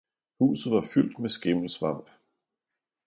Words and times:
Huset 0.39 0.71
var 0.71 0.81
fyldt 0.93 1.19
med 1.19 1.29
skimmelsvamp 1.29 2.09